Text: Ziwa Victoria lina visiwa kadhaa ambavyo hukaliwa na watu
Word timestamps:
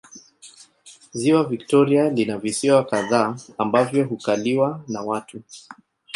Ziwa 1.13 1.43
Victoria 1.43 2.09
lina 2.09 2.37
visiwa 2.37 2.83
kadhaa 2.85 3.35
ambavyo 3.57 4.03
hukaliwa 4.05 4.83
na 4.87 5.01
watu 5.01 5.41